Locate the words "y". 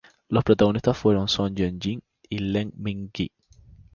2.27-2.39